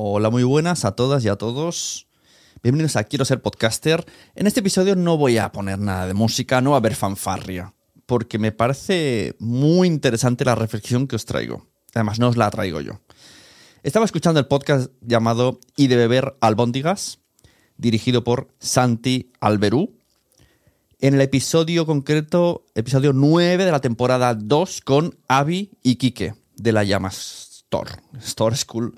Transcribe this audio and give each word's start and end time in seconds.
Hola, 0.00 0.30
muy 0.30 0.44
buenas 0.44 0.84
a 0.84 0.92
todas 0.92 1.24
y 1.24 1.28
a 1.28 1.34
todos. 1.34 2.06
Bienvenidos 2.62 2.94
a 2.94 3.02
Quiero 3.02 3.24
ser 3.24 3.42
podcaster. 3.42 4.06
En 4.36 4.46
este 4.46 4.60
episodio 4.60 4.94
no 4.94 5.16
voy 5.16 5.38
a 5.38 5.50
poner 5.50 5.80
nada 5.80 6.06
de 6.06 6.14
música, 6.14 6.60
no 6.60 6.70
va 6.70 6.76
a 6.76 6.78
haber 6.78 6.94
fanfarria, 6.94 7.74
porque 8.06 8.38
me 8.38 8.52
parece 8.52 9.34
muy 9.40 9.88
interesante 9.88 10.44
la 10.44 10.54
reflexión 10.54 11.08
que 11.08 11.16
os 11.16 11.24
traigo. 11.24 11.66
Además, 11.94 12.20
no 12.20 12.28
os 12.28 12.36
la 12.36 12.48
traigo 12.48 12.80
yo. 12.80 13.00
Estaba 13.82 14.04
escuchando 14.04 14.38
el 14.38 14.46
podcast 14.46 14.92
llamado 15.00 15.58
Y 15.76 15.88
de 15.88 15.96
beber 15.96 16.36
albóndigas, 16.40 17.18
dirigido 17.76 18.22
por 18.22 18.54
Santi 18.60 19.32
Alberú. 19.40 19.96
En 21.00 21.14
el 21.14 21.20
episodio 21.22 21.86
concreto, 21.86 22.66
episodio 22.76 23.12
9 23.12 23.64
de 23.64 23.72
la 23.72 23.80
temporada 23.80 24.36
2, 24.36 24.80
con 24.82 25.18
Avi 25.26 25.72
y 25.82 25.96
Quique, 25.96 26.36
de 26.54 26.70
la 26.70 26.84
Llama 26.84 27.08
Store, 27.08 27.90
Store 28.20 28.54
School. 28.54 28.94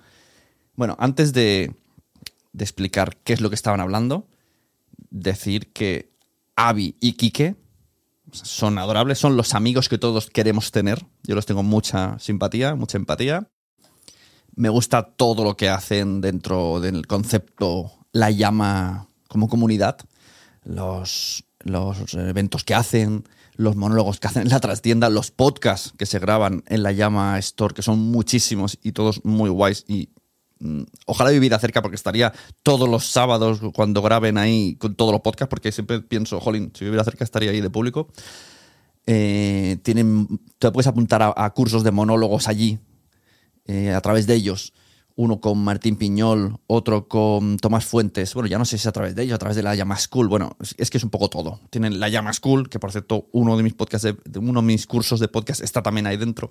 Bueno, 0.81 0.97
antes 0.99 1.35
de, 1.35 1.77
explicar 2.59 3.19
qué 3.19 3.35
es 3.35 3.43
lo 3.43 3.51
que 3.51 3.55
estaban 3.55 3.81
hablando, 3.81 4.27
decir 5.11 5.75
que 5.75 6.11
Avi 6.57 6.97
y 7.01 7.19
Quique 7.19 7.55
son 8.33 8.79
adorables, 8.79 9.19
son 9.19 9.37
los 9.37 9.55
amigos 9.55 9.91
que 9.91 9.99
todos 9.99 10.31
queremos 10.31 10.71
tener. 10.71 11.05
Yo 11.23 11.35
los 11.35 11.45
tengo 11.45 11.63
mucha 11.63 12.19
simpatía, 12.19 12.77
mucha 12.77 12.97
empatía. 12.97 13.47
Me 14.57 14.71
gusta 14.71 15.03
todo 15.03 15.45
lo 15.45 15.55
que 15.55 15.69
hacen 15.69 16.23
dentro 16.23 16.81
del 16.81 17.07
concepto 17.07 17.93
La 18.13 18.31
Llama 18.31 19.07
como 19.29 19.51
comunidad. 19.51 19.99
Los, 20.65 21.45
eventos 22.15 22.65
que 22.65 22.75
hacen, 22.75 23.29
los 23.55 23.77
monólogos 23.77 24.19
que 24.19 24.29
hacen 24.29 24.45
en 24.45 24.49
la 24.49 24.61
trastienda, 24.61 25.11
los 25.11 25.31
podcasts 25.31 25.93
que 25.99 26.07
se 26.07 26.21
graban 26.21 26.65
en 26.69 26.83
la 26.83 26.93
Llama 26.93 27.39
Store, 27.39 27.75
que 27.75 27.83
son 27.83 27.99
muchísimos 27.99 28.79
y 28.83 28.93
todos 28.93 29.23
muy 29.27 29.51
guays 29.51 29.85
y 29.87 30.09
ojalá 31.07 31.31
viviera 31.31 31.59
cerca 31.59 31.83
porque 31.83 31.97
estaría 31.97 32.33
todos 32.63 32.89
los 32.89 33.07
sábados 33.07 33.61
cuando 33.75 34.03
graben 34.03 34.39
ahí 34.39 34.77
con 34.77 34.95
todos 34.95 35.13
los 35.13 35.21
podcasts 35.23 35.51
porque 35.51 35.73
siempre 35.73 36.01
pienso, 36.01 36.41
jolín, 36.41 36.73
si 36.75 36.85
viviera 36.85 37.05
cerca 37.05 37.25
estaría 37.25 37.51
ahí 37.51 37.61
de 37.61 37.71
público. 37.71 38.09
Eh, 39.07 39.79
tienen, 39.83 40.41
te 40.59 40.71
puedes 40.71 40.87
apuntar 40.87 41.23
a, 41.35 41.51
cursos 41.51 41.83
de 41.83 41.91
monólogos 41.91 42.49
allí 42.49 42.79
eh, 43.67 43.93
a 43.93 44.01
través 44.01 44.27
de 44.27 44.35
ellos. 44.35 44.73
Uno 45.17 45.41
con 45.41 45.59
Martín 45.59 45.97
Piñol, 45.97 46.59
otro 46.67 47.09
con 47.09 47.59
Tomás 47.59 47.85
Fuentes. 47.85 48.33
Bueno, 48.35 48.49
ya 48.49 48.59
no 48.59 48.65
sé 48.65 48.79
si 48.79 48.83
es 48.83 48.87
a 48.87 48.93
través 48.93 49.15
de 49.15 49.25
ellos, 49.25 49.35
a 49.35 49.39
través 49.39 49.57
de 49.57 49.63
la 49.63 49.75
Llama 49.75 49.99
School. 49.99 50.29
Bueno, 50.29 50.57
es, 50.79 50.91
que 50.91 50.99
es 50.99 51.05
un 51.05 51.11
poco 51.11 51.29
todo. 51.29 51.61
Tienen 51.71 52.01
la 52.01 52.09
Llama 52.09 52.33
School, 52.33 52.69
que 52.71 52.79
por 52.79 52.93
cierto, 52.93 53.27
uno 53.33 53.57
de 53.57 53.63
mis 53.63 53.75
podcasts, 53.75 54.15
de 54.25 54.39
uno 54.39 54.61
de 54.61 54.67
mis 54.67 54.87
cursos 54.87 55.21
de 55.21 55.29
podcast 55.29 55.63
está 55.63 55.83
también 55.83 56.07
ahí 56.07 56.17
dentro. 56.17 56.51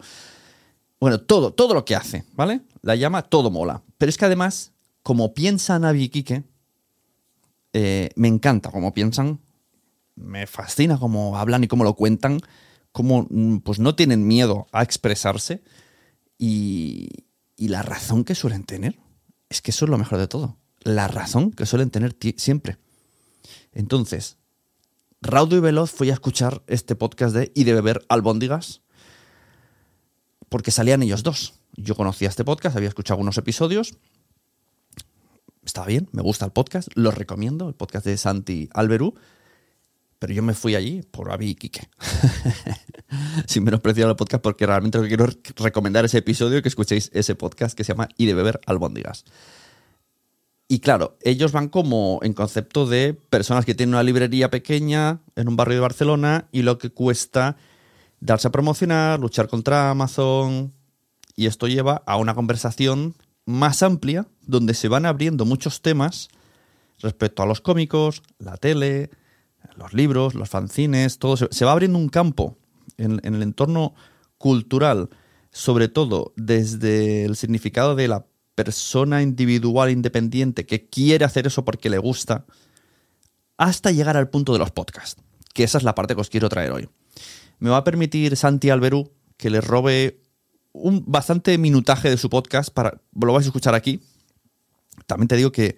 Bueno, 1.00 1.22
todo, 1.22 1.54
todo 1.54 1.74
lo 1.74 1.86
que 1.86 1.96
hace, 1.96 2.26
¿vale? 2.34 2.62
La 2.82 2.96
llama, 2.96 3.22
todo 3.22 3.52
mola. 3.52 3.84
Pero 3.98 4.10
es 4.10 4.18
que 4.18 4.26
además, 4.26 4.74
como 5.02 5.34
piensan 5.34 5.86
Avi 5.86 6.04
y 6.04 6.10
Quique, 6.10 6.44
eh, 7.74 8.10
me 8.16 8.28
encanta 8.28 8.72
como 8.72 8.94
piensan, 8.94 9.40
me 10.16 10.48
fascina 10.48 11.00
cómo 11.00 11.38
hablan 11.38 11.64
y 11.64 11.68
cómo 11.68 11.84
lo 11.84 11.94
cuentan, 11.94 12.42
cómo 12.92 13.28
mm, 13.30 13.60
pues 13.60 13.80
no 13.80 13.96
tienen 13.96 14.28
miedo 14.28 14.68
a 14.72 14.84
expresarse 14.84 15.64
y, 16.38 17.08
y 17.56 17.70
la 17.70 17.82
razón 17.82 18.26
que 18.26 18.36
suelen 18.36 18.64
tener. 18.64 19.00
Es 19.50 19.62
que 19.62 19.72
eso 19.72 19.86
es 19.86 19.92
lo 19.92 19.98
mejor 19.98 20.20
de 20.20 20.28
todo. 20.28 20.58
La 20.82 21.08
razón 21.08 21.52
que 21.52 21.66
suelen 21.66 21.90
tener 21.90 22.16
siempre. 22.38 22.78
Entonces, 23.74 24.38
raudo 25.22 25.56
y 25.56 25.60
veloz 25.60 25.92
fui 25.92 26.10
a 26.10 26.14
escuchar 26.14 26.62
este 26.68 26.96
podcast 26.96 27.36
de 27.36 27.52
Y 27.56 27.64
de 27.64 27.74
beber 27.74 28.06
albóndigas 28.10 28.82
porque 30.50 30.72
salían 30.72 31.04
ellos 31.04 31.24
dos. 31.24 31.54
Yo 31.76 31.96
conocía 31.96 32.28
este 32.28 32.44
podcast, 32.44 32.76
había 32.76 32.90
escuchado 32.90 33.16
algunos 33.16 33.38
episodios. 33.38 33.96
Estaba 35.64 35.88
bien, 35.88 36.10
me 36.12 36.22
gusta 36.22 36.46
el 36.46 36.52
podcast, 36.52 36.90
lo 36.96 37.12
recomiendo, 37.12 37.70
el 37.70 37.76
podcast 37.76 38.06
de 38.06 38.18
Santi 38.18 38.70
Alberú. 38.74 39.14
Pero 40.18 40.34
yo 40.34 40.44
me 40.44 40.54
fui 40.54 40.76
allí 40.76 41.02
por 41.04 41.32
Avi 41.32 41.52
y 41.52 41.56
Quique. 41.56 41.88
Sin 43.48 43.64
menospreciar 43.64 44.10
el 44.10 44.16
podcast, 44.16 44.44
porque 44.44 44.66
realmente 44.66 44.98
lo 44.98 45.04
que 45.06 45.16
quiero 45.16 45.28
recomendar 45.56 46.04
ese 46.04 46.18
episodio, 46.18 46.62
que 46.62 46.68
escuchéis 46.68 47.10
ese 47.14 47.36
podcast 47.36 47.78
que 47.78 47.86
se 47.86 47.94
llama 47.94 48.10
Y 48.18 48.26
de 48.26 48.34
beber 48.34 48.60
albóndigas. 48.66 49.24
Y 50.68 50.80
claro, 50.80 51.18
ellos 51.22 51.52
van 51.52 51.70
como 51.70 52.20
en 52.22 52.34
concepto 52.34 52.86
de 52.86 53.14
personas 53.14 53.66
que 53.66 53.74
tienen 53.74 53.96
una 53.96 54.04
librería 54.04 54.52
pequeña 54.52 55.22
en 55.36 55.48
un 55.48 55.56
barrio 55.56 55.76
de 55.76 55.82
Barcelona 55.82 56.48
y 56.52 56.62
lo 56.62 56.78
que 56.78 56.92
cuesta 56.92 57.58
darse 58.20 58.48
a 58.48 58.52
promocionar, 58.52 59.20
luchar 59.20 59.48
contra 59.48 59.90
Amazon. 59.90 60.74
Y 61.36 61.46
esto 61.46 61.68
lleva 61.68 62.04
a 62.06 62.18
una 62.18 62.36
conversación 62.36 63.16
más 63.46 63.82
amplia 63.84 64.28
donde 64.46 64.74
se 64.74 64.88
van 64.88 65.06
abriendo 65.06 65.46
muchos 65.46 65.82
temas 65.82 66.30
respecto 67.00 67.44
a 67.44 67.46
los 67.46 67.62
cómicos, 67.62 68.22
la 68.38 68.58
tele, 68.58 69.10
los 69.76 69.94
libros, 69.94 70.36
los 70.36 70.50
fanzines, 70.50 71.18
todo. 71.18 71.38
Se, 71.38 71.66
va 71.66 71.72
abriendo 71.72 71.98
un 71.98 72.10
campo 72.10 72.58
en, 72.98 73.20
en 73.24 73.36
el 73.36 73.42
entorno 73.42 73.94
cultural, 74.38 75.10
sobre 75.52 75.88
todo 75.88 76.34
desde 76.36 77.26
el 77.26 77.36
significado 77.36 77.96
de 77.96 78.08
la 78.08 78.26
persona 78.56 79.22
individual 79.22 79.90
independiente 79.90 80.66
que 80.66 80.90
quiere 80.90 81.24
hacer 81.24 81.48
eso 81.48 81.64
porque 81.64 81.90
le 81.90 81.98
gusta, 81.98 82.46
hasta 83.58 83.92
llegar 83.92 84.18
al 84.18 84.30
punto 84.30 84.52
de 84.52 84.60
los 84.60 84.72
podcasts, 84.72 85.22
que 85.54 85.64
esa 85.64 85.78
es 85.78 85.86
la 85.86 85.96
parte 85.96 86.14
que 86.14 86.22
os 86.22 86.30
quiero 86.30 86.50
traer 86.50 86.72
hoy. 86.72 86.90
Me 87.60 87.70
va 87.70 87.78
a 87.78 87.84
permitir 87.84 88.36
Santi 88.38 88.70
Alberú 88.70 89.12
que 89.38 89.50
le 89.50 89.62
robe 89.62 90.22
un 90.72 91.04
bastante 91.08 91.58
minutaje 91.58 92.10
de 92.10 92.18
su 92.18 92.30
podcast 92.30 92.72
para 92.74 93.02
lo 93.20 93.34
vais 93.34 93.46
a 93.46 93.50
escuchar 93.50 93.76
aquí. 93.76 94.02
También 95.08 95.28
te 95.28 95.36
digo 95.36 95.52
que 95.52 95.78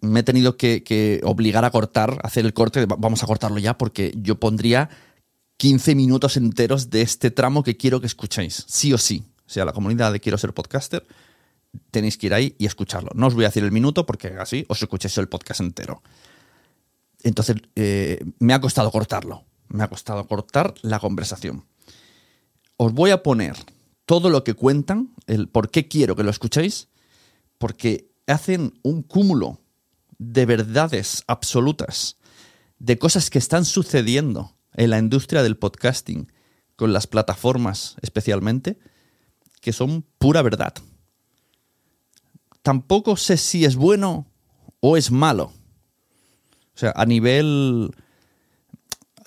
me 0.00 0.20
he 0.20 0.22
tenido 0.22 0.56
que, 0.56 1.20
obligar 1.24 1.64
a 1.64 1.70
cortar, 1.70 2.18
hacer 2.22 2.46
el 2.46 2.54
corte, 2.54 2.86
va- 2.86 2.96
vamos 2.98 3.22
a 3.22 3.26
cortarlo 3.26 3.58
ya, 3.58 3.76
porque 3.76 4.12
yo 4.16 4.40
pondría 4.40 4.88
15 5.58 5.94
minutos 5.94 6.36
enteros 6.38 6.88
de 6.88 7.02
este 7.02 7.30
tramo 7.30 7.62
que 7.62 7.76
quiero 7.76 8.00
que 8.00 8.06
escuchéis, 8.06 8.64
sí 8.66 8.92
o 8.94 8.98
sí. 8.98 9.24
O 9.46 9.50
sea, 9.52 9.64
la 9.66 9.72
comunidad 9.72 10.12
de 10.12 10.20
Quiero 10.20 10.38
ser 10.38 10.54
podcaster, 10.54 11.06
tenéis 11.90 12.16
que 12.16 12.26
ir 12.28 12.34
ahí 12.34 12.54
y 12.58 12.64
escucarlo. 12.66 13.10
No 13.14 13.26
os 13.26 13.34
voy 13.34 13.44
a 13.44 13.48
decir 13.48 13.62
el 13.64 13.72
minuto 13.72 14.06
porque 14.06 14.28
así 14.38 14.64
os 14.68 14.80
escuchéis 14.80 15.18
el 15.18 15.28
podcast 15.28 15.60
entero. 15.60 16.02
Entonces, 17.22 17.56
eh, 17.76 18.24
me 18.38 18.54
ha 18.54 18.60
costado 18.60 18.90
cortarlo. 18.90 19.44
Me 19.70 19.84
ha 19.84 19.88
costado 19.88 20.26
cortar 20.26 20.74
la 20.82 21.00
conversación. 21.00 21.64
Os 22.76 22.92
voy 22.92 23.10
a 23.10 23.22
poner 23.22 23.56
todo 24.04 24.28
lo 24.28 24.44
que 24.44 24.54
cuentan, 24.54 25.14
el 25.26 25.48
por 25.48 25.70
qué 25.70 25.88
quiero 25.88 26.16
que 26.16 26.24
lo 26.24 26.30
escuchéis, 26.30 26.88
porque 27.58 28.10
hacen 28.26 28.78
un 28.82 29.02
cúmulo 29.02 29.60
de 30.18 30.44
verdades 30.44 31.24
absolutas, 31.26 32.16
de 32.78 32.98
cosas 32.98 33.30
que 33.30 33.38
están 33.38 33.64
sucediendo 33.64 34.56
en 34.74 34.90
la 34.90 34.98
industria 34.98 35.42
del 35.42 35.56
podcasting, 35.56 36.30
con 36.76 36.92
las 36.92 37.06
plataformas 37.06 37.96
especialmente, 38.02 38.78
que 39.60 39.72
son 39.72 40.04
pura 40.18 40.42
verdad. 40.42 40.74
Tampoco 42.62 43.16
sé 43.16 43.36
si 43.36 43.64
es 43.64 43.76
bueno 43.76 44.26
o 44.80 44.96
es 44.96 45.10
malo. 45.10 45.52
O 46.74 46.78
sea, 46.80 46.92
a 46.96 47.06
nivel. 47.06 47.94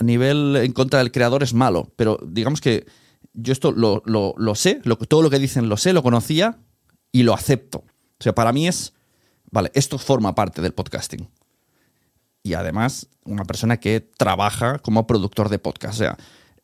Nivel 0.05 0.55
en 0.57 0.71
contra 0.73 0.99
del 0.99 1.11
creador 1.11 1.43
es 1.43 1.53
malo. 1.53 1.91
Pero 1.95 2.19
digamos 2.25 2.61
que 2.61 2.85
yo 3.33 3.51
esto 3.53 3.71
lo, 3.71 4.03
lo- 4.05 4.55
sé, 4.55 4.81
todo 5.07 5.21
lo 5.21 5.29
que 5.29 5.39
dicen 5.39 5.69
lo 5.69 5.77
sé, 5.77 5.93
lo 5.93 6.03
conocía. 6.03 6.57
y 7.11 7.23
lo 7.23 7.33
acepto. 7.33 7.79
O 8.19 8.23
sea, 8.23 8.33
para 8.33 8.51
mí 8.53 8.67
es, 8.67 8.93
vale, 9.51 9.69
esto 9.75 9.97
forma 9.99 10.33
parte 10.33 10.61
del 10.61 10.73
podcasting. 10.73 11.27
Y 12.41 12.53
además, 12.55 13.07
una 13.25 13.45
persona 13.45 13.79
que 13.79 14.01
trabaja 14.01 14.79
como 14.79 15.05
productor 15.07 15.49
de 15.49 15.59
podcast. 15.59 15.93
O 15.93 15.97
sea, 15.97 16.17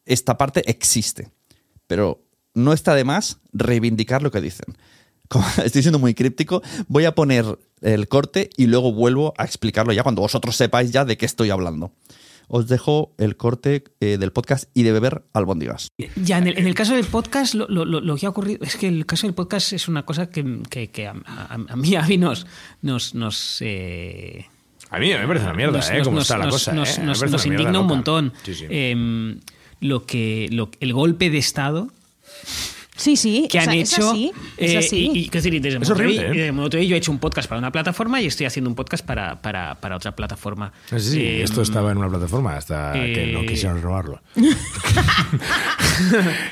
esta 0.06 0.38
parte 0.38 0.64
existe. 0.70 1.30
Pero 1.88 2.24
no 2.54 2.74
está 2.74 2.96
de 2.96 3.04
más 3.04 3.38
reivindicar 3.54 4.22
lo 4.24 4.32
que 4.32 4.42
dicen. 4.42 4.76
Estoy 5.64 5.82
siendo 5.84 6.00
muy 6.00 6.14
críptico, 6.16 6.62
voy 6.88 7.06
a 7.06 7.14
poner 7.14 7.60
el 7.82 8.08
corte 8.08 8.50
y 8.58 8.66
luego 8.66 8.92
vuelvo 8.92 9.34
a 9.38 9.46
explicarlo 9.46 9.94
ya 9.94 10.02
cuando 10.04 10.22
vosotros 10.24 10.56
sepáis 10.56 10.92
ya 10.92 11.06
de 11.06 11.18
qué 11.18 11.26
estoy 11.28 11.52
hablando. 11.52 11.92
Os 12.52 12.68
dejo 12.68 13.14
el 13.20 13.38
corte 13.38 13.84
eh, 14.00 14.18
del 14.18 14.32
podcast 14.32 14.70
y 14.74 14.82
de 14.84 14.92
beber 14.92 15.24
albóndigas. 15.34 15.90
Ya, 16.16 16.40
en 16.40 16.48
el, 16.48 16.58
en 16.58 16.66
el 16.68 16.74
caso 16.74 16.96
del 16.96 17.06
podcast, 17.06 17.54
lo, 17.54 17.68
lo- 17.68 17.86
lo- 17.86 18.02
lo 18.02 18.16
que 18.18 18.26
ha 18.26 18.30
ocurrido 18.30 18.66
es 18.66 18.76
que 18.76 18.88
el 18.88 19.06
caso 19.06 19.28
del 19.28 19.36
podcast 19.36 19.72
es 19.74 19.88
una 19.88 20.04
cosa 20.04 20.30
que, 20.32 20.62
que- 20.70 20.90
que 20.90 21.08
a, 21.08 21.14
a- 21.26 21.54
a 21.70 21.76
mí, 21.76 21.96
a 21.96 22.02
mí 22.02 22.18
nos. 22.18 22.48
nos, 22.82 23.14
nos, 23.14 23.58
eh, 23.62 24.46
A 24.90 24.98
mí 25.00 25.10
me 25.10 25.28
parece 25.28 25.46
una 25.46 25.54
mierda, 25.54 25.78
nos- 25.78 25.90
¿eh? 25.92 25.98
nos- 26.00 26.08
Como 26.08 26.18
nos- 26.18 26.24
está 26.26 26.38
la 26.40 26.46
nos- 26.46 26.54
cosa. 26.56 26.74
nos- 26.74 26.98
¿eh? 26.98 27.04
Nos- 27.04 27.46
indigna 27.46 27.80
un 27.80 27.88
montón. 27.88 28.34
Sí, 28.44 28.56
sí. 28.56 28.66
Em, 28.68 29.40
lo 29.82 30.06
que, 30.08 30.50
lo- 30.52 30.72
el 30.80 30.92
golpe 30.94 31.30
de 31.30 31.38
Estado 31.38 31.90
Sí, 33.00 33.16
sí, 33.16 33.48
que 33.50 33.60
han 33.60 33.72
es 33.72 33.94
hecho. 33.94 34.10
así, 34.12 34.32
es 34.58 34.72
eh, 34.74 34.78
así. 34.78 35.10
y, 35.14 35.20
y, 35.26 35.30
decir, 35.30 35.62
desde 35.62 35.78
¿eh? 35.78 36.52
Monotoy 36.52 36.86
yo 36.86 36.96
he 36.96 36.98
hecho 36.98 37.14
un 37.14 37.20
podcast 37.20 37.48
para 37.48 37.60
una 37.60 37.72
plataforma 37.72 38.20
y 38.22 38.26
estoy 38.26 38.46
haciendo 38.46 38.70
un 38.70 38.76
podcast 38.76 39.06
para, 39.06 39.42
para, 39.42 39.76
para 39.80 39.96
otra 39.96 40.14
plataforma. 40.14 40.74
Sí, 40.90 41.00
sí, 41.00 41.26
Em, 41.26 41.44
esto 41.44 41.62
estaba 41.62 41.92
en 41.94 41.98
una 41.98 42.10
plataforma 42.10 42.58
hasta 42.58 42.92
que 42.92 43.32
no 43.34 43.40
eh, 43.40 43.46
quisieron 43.46 43.78
renovarlo. 43.78 44.22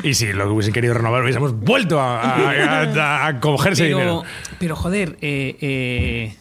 y 0.04 0.14
si 0.14 0.32
lo 0.34 0.54
hubiesen 0.54 0.74
querido 0.74 0.94
renovar, 0.94 1.22
hubiésemos 1.24 1.54
vuelto 1.60 2.00
a, 2.00 2.22
a- 2.22 2.82
a- 2.84 3.28
a 3.28 3.40
cogerse 3.40 3.84
pero, 3.84 3.98
dinero. 3.98 4.24
pero 4.60 4.76
joder, 4.76 5.18
eh, 5.22 5.58
eh, 5.62 6.36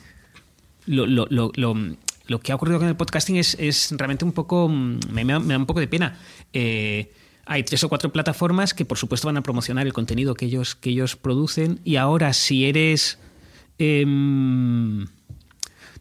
lo, 0.87 1.07
lo- 1.07 1.27
lo- 1.31 1.51
lo- 1.57 1.97
lo 2.29 2.41
que 2.41 2.51
ha 2.53 2.55
ocurrido 2.57 2.79
con 2.79 2.89
el 2.89 2.97
podcasting 2.97 3.37
es, 3.37 3.57
es 3.61 3.93
realmente 3.97 4.25
un 4.25 4.33
poco. 4.33 4.69
Me, 4.69 5.25
me 5.25 5.33
da 5.33 5.57
un 5.59 5.67
poco 5.67 5.79
de 5.81 5.87
pena. 5.89 6.19
Eh, 6.53 7.13
hay 7.47 7.63
tres 7.63 7.83
o 7.85 7.89
cuatro 7.89 8.13
plataformas 8.13 8.75
que, 8.75 8.85
por 8.85 8.99
supuesto, 8.99 9.29
van 9.29 9.37
a 9.37 9.43
promocionar 9.43 9.87
el 9.87 9.93
contenido 9.93 10.35
que 10.35 10.47
ellos, 10.47 10.75
que 10.75 10.91
ellos 10.91 11.17
producen. 11.17 11.81
Y 11.85 11.97
ahora, 11.97 12.33
si 12.33 12.65
eres. 12.67 13.19
em, 13.79 15.05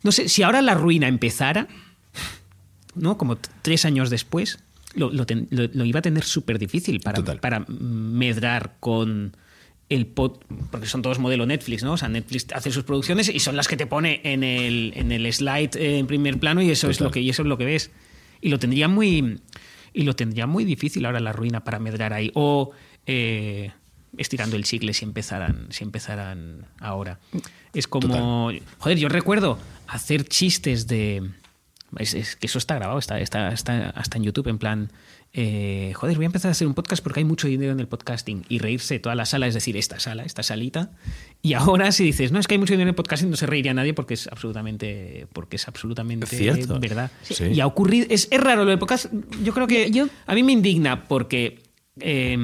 no 0.04 0.12
sé, 0.12 0.30
si 0.30 0.44
ahora 0.44 0.62
la 0.62 0.74
ruina 0.76 1.08
empezara, 1.08 1.68
¿no? 2.96 3.18
Como 3.18 3.38
tres 3.62 3.86
años 3.86 4.10
después, 4.10 4.60
lo, 4.94 5.12
lo 5.12 5.26
ten- 5.26 5.48
lo- 5.52 5.70
lo 5.74 5.86
iba 5.86 6.00
a 6.00 6.02
tener 6.02 6.24
súper 6.24 6.58
difícil 6.60 7.00
para, 7.02 7.18
Total. 7.18 7.40
para 7.40 7.60
medrar 7.68 8.76
con 8.80 9.36
el 9.90 10.06
pod, 10.08 10.40
porque 10.72 10.88
son 10.88 11.02
todos 11.02 11.20
modelo 11.20 11.46
Netflix, 11.46 11.84
¿no? 11.84 11.94
O 11.94 11.98
sea, 11.98 12.08
Netflix 12.10 12.48
hace 12.54 12.72
sus 12.72 12.84
producciones 12.84 13.30
y 13.30 13.40
son 13.40 13.56
las 13.56 13.68
que 13.68 13.78
te 13.78 13.86
pone 13.88 14.22
en 14.24 14.44
el, 14.44 14.94
en 14.96 15.12
el 15.12 15.32
slide 15.32 15.72
eh, 15.76 16.00
en 16.00 16.08
primer 16.08 16.40
plano 16.40 16.62
y 16.62 16.72
eso 16.72 16.90
es 16.90 17.02
lo 17.02 17.12
que 17.12 17.20
y 17.22 17.30
eso 17.30 17.42
es 17.44 17.48
lo 17.48 17.58
que 17.58 17.66
ves. 17.66 17.92
Y 18.42 18.50
lo 18.50 18.58
tendría 18.60 18.88
muy 18.88 19.40
y 19.96 20.04
lo 20.04 20.16
tendría 20.16 20.46
muy 20.46 20.66
difícil 20.66 21.06
ahora 21.06 21.20
la 21.20 21.32
ruina 21.32 21.64
para 21.64 21.80
medrar 21.80 22.14
ahí 22.14 22.32
o 22.36 22.72
eh, 23.06 23.72
estirando 24.18 24.56
el 24.56 24.64
chicle 24.64 24.94
si 24.94 25.06
empezaran 25.06 25.68
si 25.72 25.84
empezaran 25.84 26.68
ahora. 26.80 27.20
Es 27.74 27.88
como 27.88 28.52
joder, 28.80 28.98
yo 28.98 29.10
recuerdo 29.10 29.58
hacer 29.88 30.26
chistes 30.26 30.88
de 30.88 31.32
es, 31.98 32.14
es 32.14 32.36
que 32.36 32.48
eso 32.48 32.58
está 32.58 32.76
grabado, 32.76 33.00
está, 33.00 33.20
está, 33.20 33.50
está 33.50 33.90
hasta 33.90 34.18
en 34.18 34.24
YouTube, 34.24 34.48
en 34.48 34.58
plan, 34.58 34.92
eh, 35.38 35.92
joder, 35.96 36.16
voy 36.16 36.24
a 36.24 36.28
empezar 36.28 36.48
a 36.48 36.54
hacer 36.54 36.66
un 36.66 36.74
podcast 36.74 37.04
porque 37.04 37.20
hay 37.20 37.26
mucho 37.26 37.48
dinero 37.50 37.74
en 37.74 37.80
el 37.82 37.88
podcasting 37.90 38.46
y 38.48 38.60
reírse 38.60 39.00
toda 39.00 39.16
la 39.16 39.26
sala, 39.26 39.48
es 39.48 39.54
decir, 39.54 39.76
esta 39.76 40.00
sala, 40.00 40.24
esta 40.24 40.44
salita. 40.44 40.92
Y 41.42 41.54
ahora 41.54 41.92
si 41.92 42.06
dices, 42.06 42.32
no, 42.32 42.40
es 42.40 42.48
que 42.48 42.54
hay 42.54 42.58
mucho 42.58 42.72
dinero 42.74 42.84
en 42.88 42.94
el 42.94 42.96
podcasting, 42.96 43.30
no 43.30 43.36
se 43.36 43.46
reiría 43.46 43.74
nadie 43.74 43.94
porque 43.94 44.14
es 44.14 44.28
absolutamente, 44.28 45.28
porque 45.34 45.58
es 45.58 45.68
absolutamente 45.68 46.26
cierto. 46.26 46.80
verdad. 46.80 47.12
Sí. 47.24 47.46
Y 47.54 47.60
ha 47.60 47.68
ocurrido, 47.68 48.08
es, 48.10 48.30
es 48.32 48.40
raro 48.40 48.64
lo 48.64 48.70
del 48.70 48.80
podcast, 48.80 49.08
yo 49.44 49.54
creo 49.54 49.68
que 49.68 49.92
Yo- 49.92 50.08
a 50.26 50.34
mí 50.36 50.44
me 50.44 50.54
indigna 50.54 51.06
porque 51.08 51.62
eh, 52.00 52.38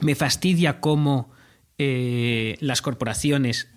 me 0.00 0.14
fastidia 0.14 0.80
cómo 0.80 1.30
eh, 1.78 2.56
las 2.60 2.82
corporaciones... 2.82 3.68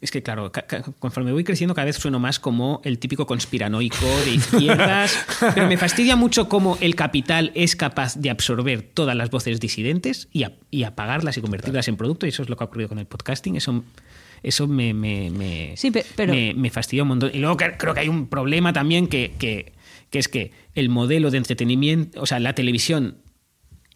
es 0.00 0.10
que, 0.10 0.22
claro, 0.22 0.50
conforme 0.98 1.32
voy 1.32 1.44
creciendo, 1.44 1.74
cada 1.74 1.86
vez 1.86 1.96
sueno 1.96 2.18
más 2.18 2.38
como 2.38 2.80
el 2.84 2.98
típico 2.98 3.26
conspiranoico 3.26 4.06
de 4.24 4.30
izquierdas. 4.34 5.26
pero 5.54 5.66
me 5.68 5.76
fastidia 5.76 6.16
mucho 6.16 6.48
cómo 6.48 6.76
el 6.80 6.94
capital 6.94 7.52
es 7.54 7.76
capaz 7.76 8.16
de 8.16 8.30
absorber 8.30 8.82
todas 8.82 9.16
las 9.16 9.30
voces 9.30 9.60
disidentes 9.60 10.28
y, 10.32 10.42
a- 10.44 10.52
y 10.70 10.84
apagarlas 10.84 11.36
y 11.36 11.40
convertirlas 11.40 11.88
en 11.88 11.96
producto. 11.96 12.26
Y 12.26 12.30
eso 12.30 12.42
es 12.42 12.48
lo 12.48 12.56
que 12.56 12.64
ha 12.64 12.66
ocurrido 12.66 12.88
con 12.88 12.98
el 12.98 13.06
podcasting. 13.06 13.56
Eso, 13.56 13.84
eso 14.42 14.66
me, 14.66 14.92
me, 14.94 15.30
me- 15.30 15.74
Sí, 15.76 15.90
pe- 15.90 16.04
pero- 16.16 16.32
me, 16.32 16.54
me 16.54 16.70
fastidia 16.70 17.02
un 17.02 17.08
montón. 17.08 17.30
Y 17.32 17.38
luego 17.38 17.56
creo 17.56 17.94
que 17.94 18.00
hay 18.00 18.08
un 18.08 18.26
problema 18.28 18.72
también 18.72 19.06
que, 19.06 19.34
que, 19.38 19.72
que 20.10 20.18
es 20.18 20.28
que 20.28 20.52
el 20.74 20.88
modelo 20.88 21.30
de 21.30 21.38
entretenimiento, 21.38 22.20
o 22.20 22.26
sea, 22.26 22.38
la 22.40 22.54
televisión 22.54 23.16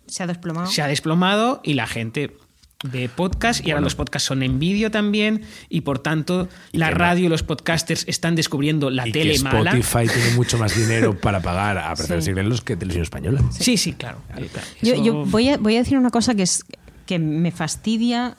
Se 0.07 0.23
ha 0.23 0.27
desplomado. 0.27 0.67
se 0.67 0.83
ha 0.83 0.87
desplomado 0.89 1.61
y 1.65 1.75
la 1.75 1.87
gente 1.87 2.37
ve 2.85 3.09
podcast 3.09 3.67
y 3.67 3.71
ahora 3.71 3.81
los 3.81 3.95
podcasts 3.95 4.27
son 4.29 4.43
en 4.43 4.59
vídeo 4.59 4.91
también 4.91 5.41
y 5.71 5.81
por 5.81 5.99
tanto 6.01 6.49
la 6.73 6.91
radio 6.91 7.25
y 7.27 7.29
los 7.29 7.43
podcasters 7.43 8.05
están 8.07 8.35
descubriendo 8.37 8.91
la 8.91 9.09
y 9.09 9.13
tele 9.13 9.35
que 9.37 9.43
mala. 9.43 9.71
Spotify 9.73 10.07
tiene 10.13 10.37
mucho 10.37 10.59
más 10.59 10.77
dinero 10.77 11.19
para 11.21 11.41
pagar 11.41 11.79
a 11.79 11.95
precios 11.95 12.25
siglos 12.25 12.61
que 12.61 12.77
Televisión 12.77 13.03
Española. 13.03 13.43
Sí, 13.59 13.77
sí, 13.79 13.95
claro. 13.95 14.19
eh, 14.37 14.49
claro. 14.53 14.69
Yo, 14.83 14.95
Eso- 14.95 15.05
yo 15.05 15.25
voy, 15.25 15.49
a, 15.49 15.57
voy 15.57 15.77
a 15.77 15.79
decir 15.79 15.97
una 15.99 16.11
cosa 16.11 16.35
que, 16.35 16.43
es, 16.43 16.63
que 17.07 17.19
me 17.19 17.51
fastidia. 17.51 18.37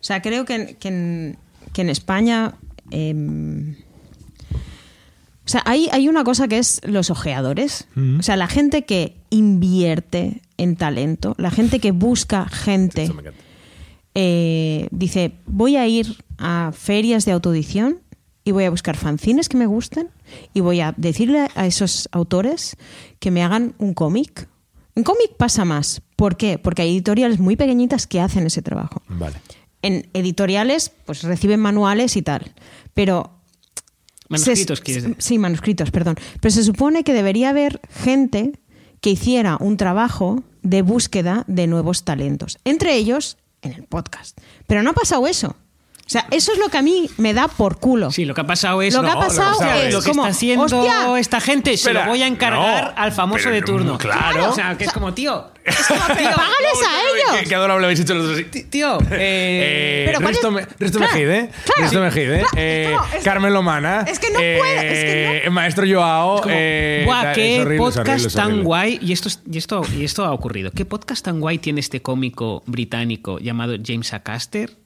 O 0.00 0.04
sea, 0.04 0.20
creo 0.22 0.44
que, 0.44 0.54
en- 0.54 0.74
que 0.76 0.88
en, 0.88 1.38
que 1.72 1.80
en 1.80 1.88
España. 1.90 2.54
em, 2.90 3.76
o 5.46 5.48
sea, 5.50 5.62
hay, 5.64 5.88
hay 5.90 6.08
una 6.08 6.22
cosa 6.22 6.46
que 6.48 6.58
es 6.58 6.80
los 6.84 7.10
ojeadores. 7.10 7.86
O 8.18 8.22
sea, 8.22 8.36
la 8.36 8.46
gente 8.46 8.84
que 8.84 9.16
invierte 9.30 10.42
en 10.58 10.76
talento, 10.76 11.34
la 11.38 11.50
gente 11.50 11.80
que 11.80 11.90
busca 11.92 12.46
gente. 12.48 13.04
Eso 13.04 13.14
me 13.14 13.22
encanta. 13.22 13.40
Eh, 14.14 14.88
dice, 14.90 15.32
voy 15.46 15.76
a 15.76 15.86
ir 15.86 16.24
a 16.38 16.72
ferias 16.74 17.24
de 17.24 17.32
autoedición 17.32 18.00
y 18.44 18.52
voy 18.52 18.64
a 18.64 18.70
buscar 18.70 18.96
fanzines 18.96 19.48
que 19.48 19.56
me 19.56 19.66
gusten 19.66 20.08
y 20.54 20.60
voy 20.60 20.80
a 20.80 20.94
decirle 20.96 21.48
a 21.54 21.66
esos 21.66 22.08
autores 22.12 22.76
que 23.18 23.30
me 23.30 23.42
hagan 23.42 23.74
un 23.78 23.94
cómic. 23.94 24.48
Un 24.96 25.04
cómic 25.04 25.36
pasa 25.36 25.64
más. 25.64 26.02
¿Por 26.16 26.36
qué? 26.36 26.58
Porque 26.58 26.82
hay 26.82 26.90
editoriales 26.90 27.38
muy 27.38 27.56
pequeñitas 27.56 28.06
que 28.06 28.20
hacen 28.20 28.46
ese 28.46 28.62
trabajo. 28.62 29.02
Vale. 29.08 29.36
En 29.82 30.08
editoriales, 30.14 30.90
pues 31.06 31.22
reciben 31.22 31.60
manuales 31.60 32.16
y 32.16 32.22
tal. 32.22 32.52
Pero 32.92 33.30
Manuscritos, 34.28 34.78
se- 34.78 34.84
quieres 34.84 35.02
decir. 35.04 35.16
Sí, 35.22 35.38
manuscritos, 35.38 35.90
perdón. 35.90 36.16
Pero 36.40 36.52
se 36.52 36.64
supone 36.64 37.04
que 37.04 37.12
debería 37.14 37.50
haber 37.50 37.80
gente 37.90 38.52
que 39.00 39.10
hiciera 39.10 39.56
un 39.60 39.76
trabajo 39.76 40.42
de 40.62 40.82
búsqueda 40.82 41.44
de 41.46 41.66
nuevos 41.66 42.04
talentos. 42.04 42.58
Entre 42.64 42.94
ellos, 42.96 43.38
en 43.62 43.72
el 43.72 43.84
podcast. 43.84 44.38
Pero 44.66 44.82
no 44.82 44.90
ha 44.90 44.94
pasado 44.94 45.26
eso. 45.26 45.56
O 46.10 46.12
sea, 46.12 46.26
eso 46.32 46.52
es 46.52 46.58
lo 46.58 46.68
que 46.70 46.76
a 46.76 46.82
mí 46.82 47.08
me 47.18 47.32
da 47.34 47.46
por 47.46 47.78
culo. 47.78 48.10
Sí, 48.10 48.24
lo 48.24 48.34
que 48.34 48.40
ha 48.40 48.44
pasado 48.46 48.82
es 48.82 48.92
Lo 48.92 49.00
que 49.02 49.06
ha 49.06 49.10
no, 49.10 49.14
lo 49.14 49.20
que 49.20 49.26
pasado 49.28 49.58
pasado 49.58 49.78
es 49.78 49.84
es- 49.86 49.94
lo 49.94 50.02
que 50.02 50.08
como, 50.10 50.22
está 50.26 50.36
haciendo 50.36 50.64
"Hostia, 50.64 51.18
esta 51.20 51.40
gente 51.40 51.76
se 51.76 51.92
lo 51.92 52.04
voy 52.04 52.20
a 52.22 52.26
encargar 52.26 52.94
no, 52.96 53.00
al 53.00 53.12
famoso 53.12 53.44
pero 53.44 53.54
de 53.54 53.60
no, 53.60 53.66
turno. 53.66 53.98
claro. 53.98 54.50
O 54.50 54.52
sea, 54.52 54.76
que 54.76 54.86
es 54.86 54.92
como, 54.92 55.14
tío, 55.14 55.52
pero 55.64 55.76
págales 55.86 56.80
a 56.84 57.00
ellos. 57.00 57.40
Qué, 57.42 57.48
qué 57.48 57.54
adorable 57.54 57.84
habéis 57.86 58.00
hecho 58.00 58.14
los 58.14 58.26
dos 58.26 58.44
tío, 58.70 58.98
eh, 59.02 59.06
Eh, 59.12 60.02
Pero 60.06 60.18
¿cuál 60.20 60.32
Risto, 60.34 60.48
es? 60.48 60.54
Me- 60.54 60.66
Risto 60.80 60.98
Claro, 60.98 61.12
Mejide, 61.14 61.50
claro. 61.64 61.82
Risto 61.82 62.00
Mejide, 62.00 62.38
Claro, 62.40 62.48
eh, 62.56 62.96
es 63.16 63.22
Carmen 63.24 63.52
Lomana, 63.54 64.04
es 64.08 64.18
que 64.18 64.30
no 64.30 64.38
puedo, 64.40 64.64
es 64.64 65.04
que 65.04 65.42
eh, 65.44 65.50
Maestro 65.50 65.86
Joao, 65.88 66.36
Es 66.38 66.42
como, 66.42 66.54
eh, 66.58 67.02
"Buah, 67.06 67.22
tal, 67.22 67.34
qué 67.36 67.54
es 67.54 67.60
horrible, 67.60 67.74
es 67.76 67.80
podcast 67.80 68.08
horrible, 68.08 68.26
es 68.26 68.34
tan 68.34 68.44
horrible". 68.46 68.64
guay. 68.64 68.98
Y 69.00 69.12
esto, 69.12 69.28
es- 69.28 69.40
y, 69.48 69.58
esto, 69.58 69.82
y 69.96 70.04
esto 70.04 70.24
ha 70.24 70.32
ocurrido. 70.32 70.72
¿Qué 70.72 70.84
podcast 70.84 71.24
tan 71.24 71.38
guay 71.38 71.58
tiene 71.58 71.78
este 71.78 72.02
cómico 72.02 72.64
británico 72.66 73.38
llamado 73.38 73.76
James 73.86 74.12
Acaster? 74.12 74.76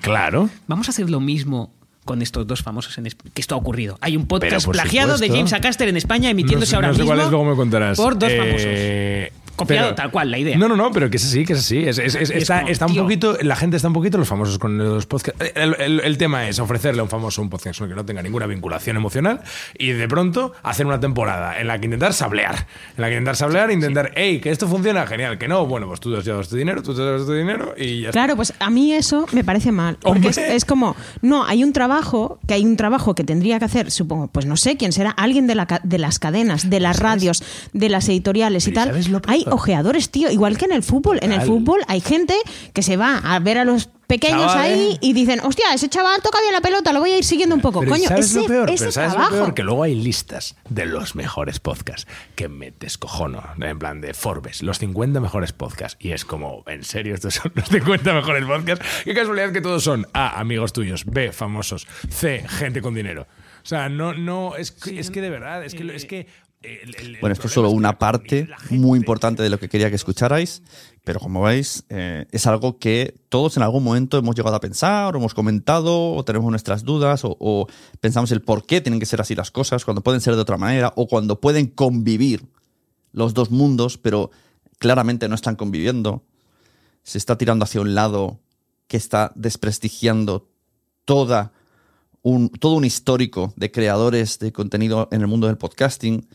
Claro. 0.00 0.48
Vamos 0.66 0.88
a 0.88 0.90
hacer 0.90 1.08
lo 1.10 1.20
mismo 1.20 1.72
con 2.04 2.22
estos 2.22 2.46
dos 2.46 2.62
famosos 2.62 2.96
en 2.98 3.04
que 3.04 3.40
esto 3.40 3.54
ha 3.54 3.58
ocurrido. 3.58 3.98
Hay 4.00 4.16
un 4.16 4.26
podcast 4.26 4.68
plagiado 4.68 5.18
de. 5.18 5.28
James 5.28 5.52
Acaster 5.52 5.88
en 5.88 5.96
España 5.96 6.30
emitiéndose 6.30 6.70
no, 6.70 6.70
sé- 6.70 6.76
ahora 6.76 6.88
no 6.88 6.94
sé 6.94 7.00
mismo. 7.00 7.14
cuál 7.16 7.26
es, 7.26 7.30
luego 7.30 7.44
me 7.50 7.56
contarás. 7.56 7.96
Por 7.96 8.18
dos 8.18 8.30
famosos. 8.32 8.66
Eh, 9.56 9.66
Copiado 9.66 9.94
tal 9.94 10.10
cual, 10.10 10.30
la 10.30 10.38
idea. 10.38 10.58
No, 10.58 10.68
no, 10.68 10.76
no, 10.76 10.92
pero 10.92 11.08
que 11.08 11.16
es 11.16 11.24
así, 11.24 11.44
que 11.44 11.54
es 11.54 11.60
así. 11.60 11.78
Es- 11.78 11.98
es- 11.98 12.14
es- 12.14 12.30
Es 12.30 12.42
está, 12.42 12.58
como, 12.60 12.70
está 12.70 12.86
un 12.86 12.96
poquito, 12.96 13.38
la 13.40 13.56
gente 13.56 13.76
está 13.76 13.88
un 13.88 13.94
poquito 13.94 14.18
los 14.18 14.28
famosos 14.28 14.58
con 14.58 14.76
los 14.76 15.06
podcasts. 15.06 15.42
El, 15.54 15.74
el- 15.80 16.00
el 16.00 16.18
tema 16.18 16.46
es 16.48 16.58
ofrecerle 16.58 17.00
a 17.00 17.04
un 17.04 17.08
famoso 17.08 17.40
un 17.40 17.48
podcast 17.48 17.80
que 17.80 17.86
no 17.94 18.04
tenga 18.04 18.22
ninguna 18.22 18.46
vinculación 18.46 18.96
emocional 18.96 19.40
y 19.78 19.92
de 19.92 20.08
pronto 20.08 20.52
hacer 20.62 20.84
una 20.86 21.00
temporada 21.00 21.58
en 21.58 21.66
la 21.68 21.78
que 21.78 21.86
intentar 21.86 22.12
sablear. 22.12 22.66
En 22.96 23.02
la 23.02 23.06
que 23.08 23.12
intentar 23.14 23.36
sablear, 23.36 23.70
intentar, 23.70 24.12
hey, 24.14 24.40
que 24.40 24.50
esto 24.50 24.68
funciona, 24.68 25.06
genial, 25.06 25.38
que 25.38 25.48
no, 25.48 25.66
bueno, 25.66 25.86
pues 25.86 26.00
tú 26.00 26.12
te 26.12 26.18
has 26.18 26.24
llevado 26.24 26.42
este 26.42 26.56
dinero, 26.58 26.82
tú 26.82 26.94
te 26.94 27.00
has 27.00 27.06
llevado 27.06 27.22
este 27.22 27.34
dinero 27.36 27.74
y 27.78 28.02
ya 28.02 28.08
está. 28.10 28.12
Claro, 28.20 28.36
pues 28.36 28.52
a 28.58 28.68
mí 28.70 28.92
eso 28.92 29.26
me 29.32 29.42
parece 29.42 29.72
mal. 29.72 29.96
Porque 30.02 30.28
es, 30.28 30.64
como, 30.64 30.96
no, 31.22 31.44
hay 31.46 31.64
un 31.64 31.72
trabajo, 31.72 32.38
que 32.46 32.54
hay 32.54 32.64
un 32.64 32.76
trabajo 32.76 33.14
que 33.14 33.24
tendría 33.24 33.58
que 33.58 33.64
hacer, 33.64 33.90
supongo, 33.90 34.26
pues 34.28 34.44
no 34.46 34.56
sé 34.56 34.76
quién 34.76 34.92
será, 34.92 35.10
alguien 35.10 35.46
de, 35.46 35.54
la, 35.54 35.66
de 35.82 35.98
las 35.98 36.18
cadenas, 36.18 36.68
de 36.68 36.80
las 36.80 36.98
radios, 36.98 37.42
de 37.72 37.88
las 37.88 38.08
editoriales 38.08 38.66
y 38.68 38.72
tal. 38.72 38.88
¿sabes 38.88 39.08
lo- 39.08 39.22
Hay 39.26 39.45
ojeadores, 39.50 40.10
tío. 40.10 40.30
Igual 40.30 40.58
que 40.58 40.64
en 40.66 40.72
el 40.72 40.82
fútbol. 40.82 41.18
En 41.22 41.32
el 41.32 41.42
fútbol 41.42 41.80
hay 41.88 42.00
gente 42.00 42.34
que 42.72 42.82
se 42.82 42.96
va 42.96 43.18
a 43.18 43.38
ver 43.38 43.58
a 43.58 43.64
los 43.64 43.88
pequeños 44.06 44.52
Chavales. 44.52 44.72
ahí 44.72 44.98
y 45.00 45.12
dicen, 45.12 45.40
hostia, 45.40 45.66
ese 45.74 45.88
chaval 45.88 46.22
toca 46.22 46.40
bien 46.40 46.52
la 46.52 46.60
pelota, 46.60 46.92
lo 46.92 47.00
voy 47.00 47.10
a 47.10 47.18
ir 47.18 47.24
siguiendo 47.24 47.54
un 47.54 47.60
poco. 47.60 47.80
Pero 47.80 47.92
Coño, 47.92 48.08
¿sabes 48.08 48.26
ese, 48.26 48.40
lo 48.40 48.46
peor? 48.46 48.70
ese 48.70 48.78
Pero 48.78 48.92
¿sabes 48.92 49.10
trabajo. 49.12 49.34
lo 49.34 49.42
peor? 49.42 49.54
Que 49.54 49.62
luego 49.64 49.82
hay 49.82 49.94
listas 49.94 50.56
de 50.68 50.86
los 50.86 51.14
mejores 51.16 51.58
podcasts 51.60 52.06
que 52.34 52.48
me 52.48 52.72
descojono. 52.78 53.42
En 53.60 53.78
plan 53.78 54.00
de 54.00 54.14
Forbes, 54.14 54.62
los 54.62 54.78
50 54.78 55.20
mejores 55.20 55.52
podcasts. 55.52 55.96
Y 56.00 56.12
es 56.12 56.24
como, 56.24 56.62
¿en 56.66 56.84
serio 56.84 57.14
estos 57.14 57.34
son 57.34 57.52
los 57.54 57.68
50 57.68 58.12
mejores 58.12 58.44
podcasts? 58.44 58.84
Qué 59.04 59.14
casualidad 59.14 59.52
que 59.52 59.60
todos 59.60 59.82
son 59.82 60.06
A, 60.12 60.38
amigos 60.38 60.72
tuyos, 60.72 61.04
B, 61.04 61.32
famosos, 61.32 61.86
C, 62.08 62.44
gente 62.48 62.80
con 62.80 62.94
dinero. 62.94 63.26
O 63.66 63.68
sea, 63.68 63.88
no, 63.88 64.14
no, 64.14 64.54
es 64.54 64.70
que, 64.70 65.00
es 65.00 65.10
que 65.10 65.20
de 65.20 65.28
verdad, 65.28 65.64
es 65.64 65.74
que, 65.74 65.96
es 65.96 66.06
Bueno, 67.20 67.32
esto 67.32 67.46
es 67.46 67.52
solo 67.52 67.70
una 67.70 67.98
parte 67.98 68.48
muy 68.70 68.98
importante 68.98 69.42
de 69.42 69.50
lo 69.50 69.58
que 69.58 69.68
quería 69.68 69.88
que 69.88 69.96
escucharais, 69.96 70.62
pero 71.04 71.20
como 71.20 71.42
veis, 71.42 71.84
eh, 71.88 72.26
es 72.30 72.46
algo 72.46 72.78
que 72.78 73.14
todos 73.28 73.56
en 73.56 73.62
algún 73.62 73.84
momento 73.84 74.18
hemos 74.18 74.34
llegado 74.34 74.56
a 74.56 74.60
pensar, 74.60 75.14
o 75.14 75.18
hemos 75.18 75.34
comentado, 75.34 76.12
o 76.12 76.24
tenemos 76.24 76.50
nuestras 76.50 76.84
dudas, 76.84 77.24
o, 77.24 77.36
o 77.38 77.66
pensamos 78.00 78.30
el 78.32 78.42
por 78.42 78.66
qué 78.66 78.80
tienen 78.80 79.00
que 79.00 79.06
ser 79.06 79.20
así 79.20 79.34
las 79.34 79.50
cosas, 79.50 79.84
cuando 79.84 80.02
pueden 80.02 80.20
ser 80.20 80.34
de 80.34 80.40
otra 80.40 80.56
manera, 80.56 80.92
o 80.96 81.06
cuando 81.06 81.40
pueden 81.40 81.66
convivir 81.66 82.46
los 83.12 83.34
dos 83.34 83.50
mundos, 83.50 83.98
pero 83.98 84.30
claramente 84.78 85.28
no 85.28 85.34
están 85.34 85.56
conviviendo. 85.56 86.24
Se 87.02 87.18
está 87.18 87.38
tirando 87.38 87.64
hacia 87.64 87.80
un 87.80 87.94
lado 87.94 88.40
que 88.88 88.96
está 88.96 89.32
desprestigiando 89.34 90.48
toda 91.04 91.52
un, 92.22 92.48
todo 92.48 92.74
un 92.74 92.84
histórico 92.84 93.54
de 93.56 93.70
creadores 93.70 94.38
de 94.38 94.52
contenido 94.52 95.08
en 95.12 95.20
el 95.20 95.28
mundo 95.28 95.46
del 95.46 95.58
podcasting 95.58 96.26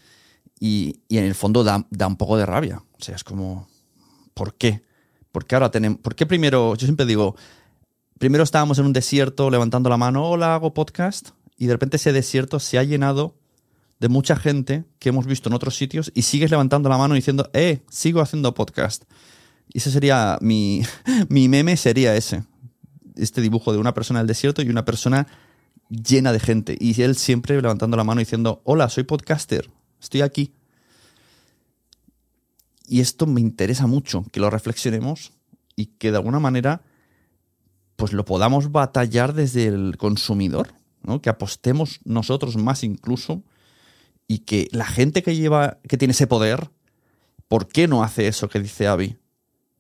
y, 0.63 1.00
en 1.10 1.25
el 1.25 1.34
fondo 1.34 1.63
da, 1.63 1.88
da 1.89 2.06
un 2.06 2.15
poco 2.15 2.38
de 2.38 2.46
rabia. 2.46 2.84
O 3.00 3.03
sea, 3.03 3.15
es 3.15 3.24
como, 3.24 3.68
¿por 4.36 4.53
qué? 4.53 4.84
¿Por 5.32 5.46
qué 5.46 5.56
ahora 5.56 5.72
tenemos, 5.72 6.00
por 6.00 6.13
qué 6.13 6.27
primero, 6.27 6.75
yo 6.75 6.86
siempre 6.86 7.08
digo, 7.08 7.36
primero 8.20 8.44
estábamos 8.44 8.77
en 8.77 8.86
un 8.86 8.94
desierto 8.94 9.50
levantando 9.50 9.89
la 9.89 9.98
mano, 9.98 10.24
hola, 10.30 10.53
hago 10.53 10.75
podcast, 10.75 11.30
y 11.58 11.65
de 11.65 11.74
repente 11.74 11.98
ese 11.98 12.13
desierto 12.13 12.60
se 12.60 12.77
ha 12.77 12.84
llenado 12.84 13.36
de 14.00 14.08
mucha 14.08 14.36
gente 14.36 14.86
que 15.00 15.10
hemos 15.10 15.25
visto 15.25 15.50
en 15.50 15.53
otros 15.53 15.75
sitios 15.75 16.12
y 16.13 16.22
sigues 16.22 16.51
levantando 16.51 16.89
la 16.89 16.98
mano 16.98 17.15
diciendo, 17.15 17.50
eh, 17.53 17.82
sigo 17.89 18.22
haciendo 18.22 18.53
podcast. 18.53 19.06
Y 19.68 19.80
ese 19.80 19.89
sería 19.89 20.38
mi, 20.41 20.84
mi 21.30 21.50
meme, 21.50 21.75
sería 21.75 22.15
ese. 22.15 22.44
Este 23.15 23.41
dibujo 23.41 23.74
de 23.74 23.80
una 23.80 23.96
persona 23.96 24.20
en 24.20 24.25
el 24.25 24.27
desierto 24.27 24.62
y 24.62 24.70
una 24.70 24.86
persona 24.86 25.25
llena 25.89 26.32
de 26.32 26.39
gente. 26.39 26.77
Y 26.80 27.01
él 27.01 27.15
siempre 27.15 27.60
levantando 27.60 27.98
la 27.98 28.03
mano 28.03 28.20
diciendo, 28.20 28.62
hola, 28.63 28.89
soy 28.89 29.03
podcaster, 29.03 29.70
estoy 30.01 30.22
aquí. 30.22 30.53
Y 32.88 33.00
esto 33.00 33.25
me 33.25 33.39
interesa 33.39 33.88
mucho, 33.88 34.25
que 34.31 34.39
lo 34.39 34.50
reflexionemos 34.50 35.31
y 35.75 35.86
que 35.86 36.12
de 36.12 36.17
alguna 36.17 36.39
manera 36.39 36.81
pues 37.96 38.13
lo 38.13 38.25
podamos 38.25 38.72
batallar 38.72 39.34
desde 39.34 39.67
el 39.67 39.96
consumidor, 39.98 40.74
¿no? 41.03 41.22
que 41.22 41.29
apostemos 41.29 42.00
nosotros 42.03 42.58
más 42.58 42.84
incluso 42.84 43.43
y 44.27 44.39
que 44.39 44.67
la 44.72 44.86
gente 44.86 45.22
que 45.22 45.36
lleva, 45.36 45.77
que 45.88 45.98
tiene 45.98 46.13
ese 46.13 46.25
poder, 46.25 46.72
¿por 47.48 47.67
qué 47.67 47.88
no 47.88 48.03
hace 48.03 48.27
eso 48.27 48.50
que 48.50 48.60
dice 48.60 48.88
Avi? 48.88 49.17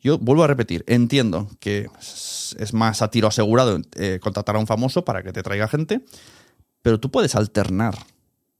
Yo 0.01 0.17
vuelvo 0.19 0.43
a 0.43 0.47
repetir, 0.47 0.83
entiendo 0.87 1.49
que 1.59 1.89
es 1.99 2.73
más 2.73 3.01
a 3.01 3.09
tiro 3.09 3.27
asegurado 3.27 3.79
eh, 3.95 4.19
contratar 4.21 4.55
a 4.55 4.59
un 4.59 4.67
famoso 4.67 5.03
para 5.03 5.23
que 5.23 5.33
te 5.33 5.41
traiga 5.41 5.67
gente, 5.67 6.05
pero 6.81 6.99
tú 6.99 7.09
puedes 7.11 7.35
alternar. 7.35 7.95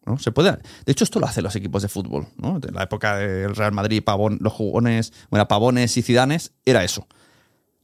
¿No? 0.06 0.18
Se 0.18 0.32
puede, 0.32 0.52
de 0.52 0.92
hecho, 0.92 1.04
esto 1.04 1.20
lo 1.20 1.28
hacen 1.28 1.44
los 1.44 1.56
equipos 1.56 1.82
de 1.82 1.90
fútbol. 1.90 2.28
¿no? 2.38 2.60
De 2.60 2.72
la 2.72 2.84
época 2.84 3.18
del 3.18 3.56
Real 3.56 3.72
Madrid, 3.72 4.04
los 4.40 4.54
jugones, 4.54 5.14
bueno, 5.30 5.48
Pavones 5.48 5.96
y 5.98 6.02
Zidanes, 6.02 6.54
era 6.66 6.84
eso. 6.84 7.08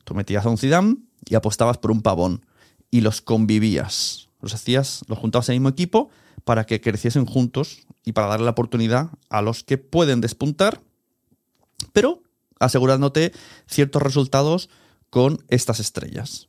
Tú 0.04 0.16
metías 0.16 0.46
a 0.46 0.50
un 0.50 0.58
Zidane 0.58 0.98
y 1.30 1.36
apostabas 1.36 1.78
por 1.78 1.92
un 1.92 2.02
Pavón 2.02 2.46
y 2.90 3.02
los 3.02 3.22
convivías. 3.22 4.30
Los 4.42 4.54
hacías, 4.54 5.02
los 5.08 5.20
juntabas 5.20 5.50
en 5.50 5.54
el 5.54 5.60
mismo 5.60 5.70
equipo 5.70 6.10
para 6.44 6.66
que 6.66 6.80
creciesen 6.80 7.26
juntos 7.26 7.86
y 8.06 8.14
para 8.14 8.28
darle 8.28 8.46
la 8.46 8.52
oportunidad 8.52 9.10
a 9.30 9.42
los 9.42 9.64
que 9.64 9.78
pueden 9.78 10.22
despuntar, 10.22 10.82
pero 11.92 12.24
asegurándote 12.60 13.34
ciertos 13.68 14.02
resultados 14.02 14.70
con 15.10 15.44
estas 15.50 15.80
estrellas. 15.80 16.48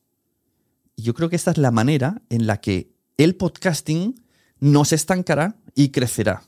Y 0.94 1.02
yo 1.02 1.14
creo 1.14 1.28
que 1.28 1.36
esta 1.36 1.50
es 1.50 1.58
la 1.58 1.70
manera 1.70 2.22
en 2.28 2.46
la 2.46 2.60
que 2.60 2.92
el 3.16 3.34
podcasting 3.34 4.22
no 4.60 4.84
se 4.84 4.94
estancará 4.94 5.56
y 5.74 5.90
crecerá. 5.90 6.42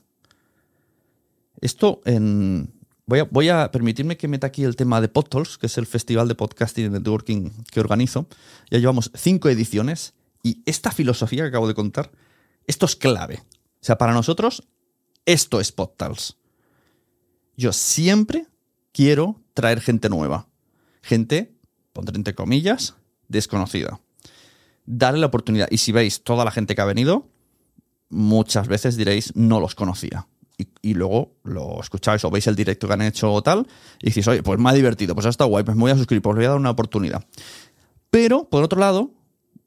Esto 1.61 2.01
en... 2.05 2.73
Voy 3.05 3.49
a, 3.49 3.71
permitirme 3.71 4.15
que 4.15 4.29
meta 4.29 4.47
aquí 4.47 4.63
el 4.63 4.77
tema 4.77 5.01
de 5.01 5.09
PodTalks, 5.09 5.57
que 5.57 5.65
es 5.65 5.77
el 5.77 5.85
festival 5.85 6.29
de 6.29 6.35
podcasting 6.35 6.85
y 6.85 6.89
networking 6.89 7.49
que 7.69 7.81
organizo. 7.81 8.25
Ya 8.69 8.79
llevamos 8.79 9.11
cinco 9.15 9.49
ediciones 9.49 10.13
y 10.43 10.61
esta 10.65 10.91
filosofía 10.91 11.43
que 11.43 11.49
acabo 11.49 11.67
de 11.67 11.73
contar, 11.73 12.09
esto 12.67 12.85
es 12.85 12.95
clave. 12.95 13.43
O 13.81 13.83
sea, 13.83 13.97
para 13.97 14.13
nosotros, 14.13 14.63
esto 15.25 15.59
es 15.59 15.73
PodTalks. 15.73 16.37
Yo 17.57 17.73
siempre 17.73 18.47
quiero 18.93 19.41
traer 19.53 19.81
gente 19.81 20.07
nueva. 20.07 20.47
Gente, 21.01 21.53
pondré 21.91 22.15
entre 22.15 22.33
comillas, 22.33 22.95
desconocida. 23.27 23.99
Darle 24.85 25.19
la 25.19 25.27
oportunidad. 25.27 25.67
Y 25.69 25.79
si 25.79 25.91
veis 25.91 26.23
toda 26.23 26.45
la 26.45 26.51
gente 26.51 26.75
que 26.75 26.81
ha 26.81 26.85
venido, 26.85 27.27
muchas 28.11 28.67
veces 28.67 28.97
diréis, 28.97 29.35
no 29.35 29.59
los 29.59 29.75
conocía. 29.75 30.27
Y, 30.83 30.93
luego 30.93 31.31
lo 31.43 31.81
escucháis 31.81 32.23
o 32.23 32.29
veis 32.29 32.45
el 32.45 32.55
directo 32.55 32.87
que 32.87 32.93
han 32.93 33.01
hecho 33.01 33.33
o 33.33 33.41
tal, 33.41 33.67
y 33.99 34.09
decís, 34.09 34.27
oye, 34.27 34.43
pues 34.43 34.59
me 34.59 34.69
ha 34.69 34.73
divertido, 34.73 35.15
pues 35.15 35.25
estado 35.25 35.49
guay, 35.49 35.63
pues 35.63 35.75
me 35.75 35.81
voy 35.81 35.91
a 35.91 35.95
suscribir, 35.95 36.21
pues 36.21 36.35
voy 36.35 36.45
a 36.45 36.49
dar 36.49 36.57
una 36.57 36.69
oportunidad. 36.69 37.25
Pero, 38.11 38.43
por 38.47 38.63
otro 38.63 38.79
lado, 38.79 39.11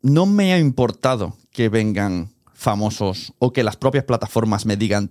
no 0.02 0.26
me 0.26 0.52
ha 0.52 0.58
importado 0.58 1.36
que 1.50 1.68
vengan 1.68 2.30
famosos 2.52 3.32
o 3.40 3.52
que 3.52 3.64
las 3.64 3.76
propias 3.76 4.04
plataformas 4.04 4.66
me 4.66 4.76
digan, 4.76 5.10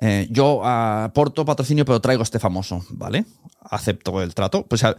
eh, 0.00 0.28
yo 0.30 0.64
aporto 0.64 1.44
patrocinio, 1.44 1.84
pero 1.84 2.00
traigo 2.00 2.22
este 2.22 2.38
famoso, 2.38 2.84
¿vale? 2.90 3.26
Acepto 3.60 4.22
el 4.22 4.34
trato. 4.34 4.64
Pues 4.66 4.82
a, 4.84 4.96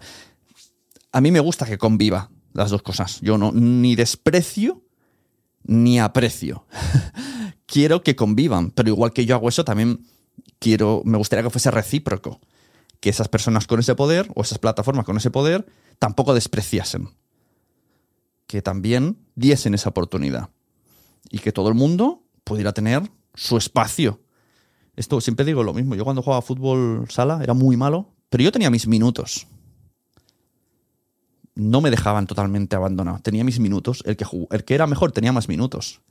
a 1.12 1.22
mí 1.22 1.32
me 1.32 1.40
gusta 1.40 1.66
que 1.66 1.78
conviva 1.78 2.30
las 2.54 2.70
dos 2.70 2.84
cosas. 2.84 3.20
Yo 3.22 3.38
no 3.38 3.52
ni 3.52 3.96
desprecio 3.96 4.84
ni 5.64 6.00
aprecio. 6.00 6.66
quiero 7.74 8.04
que 8.04 8.16
convivan, 8.16 8.70
pero 8.70 8.90
igual 8.90 9.14
que 9.14 9.26
yo 9.26 9.34
hago 9.34 9.50
eso, 9.50 9.66
también 9.66 10.06
quiero, 10.60 11.02
me 11.06 11.18
gustaría 11.18 11.42
que 11.42 11.50
fuese 11.50 11.72
recíproco. 11.72 12.40
Que 13.00 13.10
esas 13.10 13.30
personas 13.30 13.66
con 13.66 13.80
ese 13.80 13.96
poder 13.96 14.32
o 14.36 14.44
esas 14.44 14.60
plataformas 14.60 15.06
con 15.06 15.18
ese 15.18 15.32
poder 15.32 15.66
tampoco 15.98 16.36
despreciasen. 16.36 17.10
Que 18.46 18.62
también 18.62 19.18
diesen 19.34 19.74
esa 19.74 19.90
oportunidad. 19.90 20.52
Y 21.32 21.40
que 21.40 21.52
todo 21.52 21.68
el 21.68 21.74
mundo 21.74 22.22
pudiera 22.44 22.74
tener 22.74 23.10
su 23.34 23.58
espacio. 23.58 24.22
Esto 24.96 25.20
siempre 25.20 25.44
digo 25.44 25.64
lo 25.64 25.74
mismo. 25.74 25.96
Yo 25.96 26.04
cuando 26.04 26.22
jugaba 26.22 26.44
fútbol 26.44 27.08
sala 27.10 27.40
era 27.42 27.56
muy 27.56 27.76
malo, 27.76 28.14
pero 28.30 28.44
yo 28.44 28.52
tenía 28.52 28.70
mis 28.70 28.86
minutos. 28.86 29.48
No 31.56 31.82
me 31.82 31.90
dejaban 31.90 32.28
totalmente 32.28 32.76
abandonado. 32.76 33.18
Tenía 33.24 33.44
mis 33.44 33.60
minutos. 33.60 34.04
El 34.06 34.16
que, 34.16 34.28
el 34.52 34.64
que 34.64 34.76
era 34.76 34.86
mejor 34.86 35.12
tenía 35.12 35.32
más 35.32 35.50
minutos. 35.50 36.04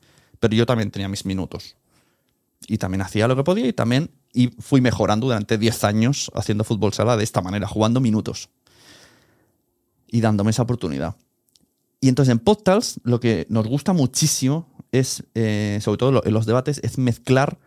Pero 0.42 0.56
yo 0.56 0.66
también 0.66 0.90
tenía 0.90 1.08
mis 1.08 1.24
minutos. 1.24 1.76
Y 2.66 2.78
también 2.78 3.02
hacía 3.02 3.28
lo 3.28 3.36
que 3.36 3.44
podía 3.44 3.68
y 3.68 3.72
también 3.72 4.10
y 4.32 4.48
fui 4.48 4.80
mejorando 4.80 5.28
durante 5.28 5.56
10 5.56 5.84
años 5.84 6.32
haciendo 6.34 6.64
fútbol 6.64 6.92
sala 6.92 7.16
de 7.16 7.22
esta 7.22 7.42
manera, 7.42 7.68
jugando 7.68 8.00
minutos. 8.00 8.48
Y 10.08 10.20
dándome 10.20 10.50
esa 10.50 10.62
oportunidad. 10.62 11.14
Y 12.00 12.08
entonces 12.08 12.32
en 12.32 12.40
Podtals 12.40 12.98
lo 13.04 13.20
que 13.20 13.46
nos 13.50 13.68
gusta 13.68 13.92
muchísimo 13.92 14.68
es, 14.90 15.22
eh, 15.36 15.78
sobre 15.80 15.98
todo 15.98 16.24
en 16.24 16.34
los 16.34 16.44
debates, 16.44 16.80
es 16.82 16.98
mezclar 16.98 17.60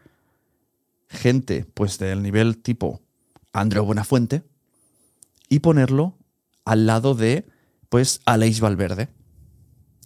gente 1.08 1.66
pues 1.74 1.98
del 1.98 2.24
nivel 2.24 2.58
tipo 2.58 3.00
Andreu 3.54 3.86
Buenafuente 3.86 4.44
y 5.48 5.60
ponerlo 5.60 6.18
al 6.66 6.88
lado 6.88 7.16
de 7.16 7.46
pues 7.88 8.20
Aleix 8.26 8.60
Valverde. 8.60 9.08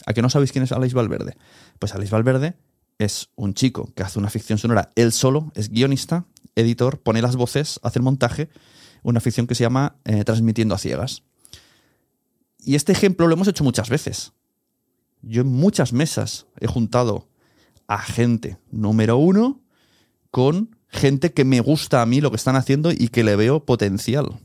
¿A 0.06 0.13
que 0.13 0.22
no 0.22 0.29
sabéis 0.29 0.51
quién 0.51 0.63
es 0.63 0.72
Aleix 0.72 0.94
Valverde? 0.94 1.36
Pues 1.79 1.94
Aleix 1.94 2.10
Valverde 2.10 2.56
es 2.98 3.29
un 3.36 3.53
chico 3.53 3.91
que 3.96 4.03
hace 4.03 4.20
una 4.20 4.29
ficción 4.29 4.58
sonora 4.58 4.91
él 4.96 5.12
solo, 5.12 5.51
es 5.56 5.70
guionista, 5.70 6.25
editor, 6.56 7.00
pone 7.00 7.22
las 7.22 7.36
voces, 7.36 7.79
hace 7.84 8.00
el 8.00 8.03
montaje, 8.03 8.50
una 9.03 9.22
ficción 9.22 9.48
que 9.48 9.56
se 9.56 9.63
llama 9.63 9.96
eh, 10.06 10.24
Transmitiendo 10.24 10.75
a 10.75 10.77
ciegas. 10.77 11.24
Y 12.60 12.75
este 12.75 12.91
ejemplo 12.91 13.27
lo 13.27 13.34
hemos 13.34 13.48
hecho 13.48 13.63
muchas 13.63 13.89
veces. 13.89 14.34
Yo 15.22 15.41
en 15.41 15.48
muchas 15.48 15.94
mesas 15.94 16.48
he 16.60 16.68
juntado 16.68 17.29
a 17.88 18.00
gente 18.00 18.58
número 18.70 19.18
uno 19.18 19.62
con 20.32 20.77
gente 20.88 21.34
que 21.34 21.46
me 21.46 21.60
gusta 21.62 22.01
a 22.01 22.06
mí 22.06 22.22
lo 22.22 22.29
que 22.29 22.38
están 22.38 22.56
haciendo 22.56 22.91
y 22.91 23.10
que 23.10 23.24
le 23.24 23.36
veo 23.36 23.65
potencial. 23.65 24.39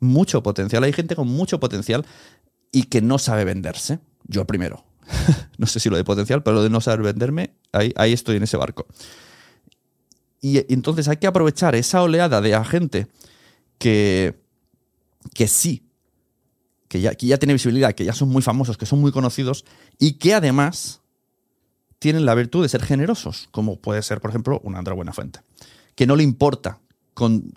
Mucho 0.00 0.42
potencial. 0.42 0.84
Hay 0.84 0.92
gente 0.92 1.16
con 1.16 1.28
mucho 1.28 1.60
potencial 1.60 2.06
y 2.72 2.84
que 2.84 3.00
no 3.00 3.18
sabe 3.18 3.44
venderse. 3.44 3.98
Yo 4.28 4.44
primero. 4.46 4.84
no 5.58 5.66
sé 5.66 5.80
si 5.80 5.88
lo 5.88 5.96
de 5.96 6.04
potencial, 6.04 6.42
pero 6.42 6.56
lo 6.56 6.62
de 6.62 6.70
no 6.70 6.80
saber 6.80 7.02
venderme, 7.02 7.54
ahí, 7.72 7.92
ahí 7.96 8.12
estoy 8.12 8.36
en 8.36 8.42
ese 8.42 8.56
barco. 8.56 8.86
Y 10.40 10.72
entonces 10.72 11.08
hay 11.08 11.16
que 11.16 11.26
aprovechar 11.26 11.74
esa 11.74 12.02
oleada 12.02 12.40
de 12.40 12.54
a 12.54 12.64
gente 12.64 13.06
que, 13.78 14.38
que 15.34 15.48
sí, 15.48 15.82
que 16.88 17.00
ya, 17.00 17.12
ya 17.18 17.38
tiene 17.38 17.52
visibilidad, 17.54 17.94
que 17.94 18.04
ya 18.04 18.12
son 18.12 18.28
muy 18.28 18.42
famosos, 18.42 18.76
que 18.76 18.86
son 18.86 19.00
muy 19.00 19.12
conocidos 19.12 19.64
y 19.98 20.14
que 20.14 20.34
además 20.34 21.00
tienen 21.98 22.26
la 22.26 22.34
virtud 22.34 22.62
de 22.62 22.68
ser 22.68 22.82
generosos, 22.82 23.48
como 23.50 23.76
puede 23.80 24.02
ser, 24.02 24.20
por 24.20 24.30
ejemplo, 24.30 24.60
un 24.62 24.76
Andrés 24.76 24.94
Buenafuente, 24.96 25.40
que 25.94 26.06
no 26.06 26.14
le 26.14 26.22
importa 26.22 26.78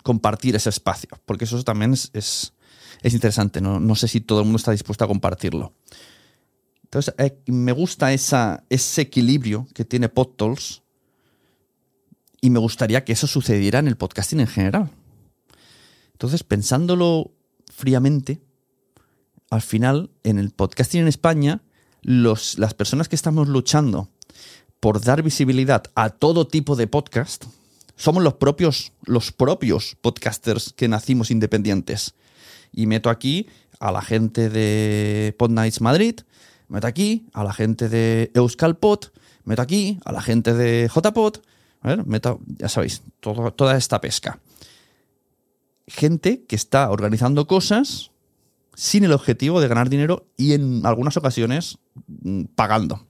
compartir 0.02 0.56
ese 0.56 0.70
espacio, 0.70 1.10
porque 1.26 1.44
eso 1.44 1.62
también 1.62 1.92
es, 1.92 2.10
es- 2.14 2.54
es 3.02 3.14
interesante, 3.14 3.60
¿no? 3.60 3.78
no 3.78 3.94
sé 3.94 4.08
si 4.08 4.20
todo 4.20 4.40
el 4.40 4.44
mundo 4.46 4.56
está 4.56 4.72
dispuesto 4.72 5.04
a 5.04 5.08
compartirlo. 5.08 5.72
Entonces, 6.90 7.14
eh, 7.18 7.38
me 7.46 7.70
gusta 7.70 8.12
ese 8.12 9.00
equilibrio 9.00 9.68
que 9.74 9.84
tiene 9.84 10.08
PodTools 10.08 10.82
y 12.40 12.50
me 12.50 12.58
gustaría 12.58 13.04
que 13.04 13.12
eso 13.12 13.28
sucediera 13.28 13.78
en 13.78 13.86
el 13.86 13.96
podcasting 13.96 14.40
en 14.40 14.48
general. 14.48 14.90
Entonces, 16.10 16.42
pensándolo 16.42 17.30
fríamente, 17.72 18.40
al 19.50 19.62
final, 19.62 20.10
en 20.24 20.40
el 20.40 20.50
podcasting 20.50 21.02
en 21.02 21.06
España, 21.06 21.62
los, 22.02 22.58
las 22.58 22.74
personas 22.74 23.08
que 23.08 23.14
estamos 23.14 23.46
luchando 23.46 24.08
por 24.80 25.00
dar 25.00 25.22
visibilidad 25.22 25.84
a 25.94 26.10
todo 26.10 26.48
tipo 26.48 26.74
de 26.74 26.88
podcast, 26.88 27.44
somos 27.94 28.24
los 28.24 28.34
propios, 28.34 28.92
los 29.04 29.30
propios 29.30 29.96
podcasters 30.00 30.72
que 30.72 30.88
nacimos 30.88 31.30
independientes. 31.30 32.14
Y 32.72 32.86
meto 32.86 33.10
aquí 33.10 33.46
a 33.78 33.92
la 33.92 34.02
gente 34.02 34.50
de 34.50 35.36
Pod 35.38 35.50
Nights 35.50 35.80
Madrid, 35.80 36.20
meto 36.70 36.86
aquí 36.86 37.26
a 37.34 37.44
la 37.44 37.52
gente 37.52 37.88
de 37.88 38.30
Euskal 38.34 38.76
Pod, 38.78 39.06
meto 39.44 39.60
aquí 39.60 39.98
a 40.04 40.12
la 40.12 40.22
gente 40.22 40.54
de 40.54 40.88
ver, 41.82 42.06
meto, 42.06 42.40
ya 42.46 42.68
sabéis, 42.68 43.02
toda 43.20 43.76
esta 43.76 44.00
pesca. 44.00 44.38
Gente 45.86 46.44
que 46.44 46.56
está 46.56 46.90
organizando 46.90 47.46
cosas 47.46 48.12
sin 48.74 49.04
el 49.04 49.12
objetivo 49.12 49.60
de 49.60 49.68
ganar 49.68 49.90
dinero 49.90 50.26
y 50.36 50.52
en 50.52 50.86
algunas 50.86 51.16
ocasiones 51.16 51.78
mm, 52.06 52.44
pagando. 52.54 53.06